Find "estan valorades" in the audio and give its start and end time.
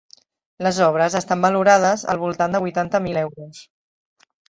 1.19-2.07